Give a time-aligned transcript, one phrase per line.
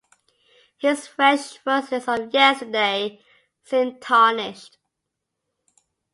[0.79, 3.23] His fresh rosiness of yesterday
[3.63, 4.79] seemed tarnished.